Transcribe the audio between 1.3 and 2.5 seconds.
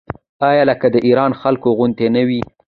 خلکو غوندې نه وي؟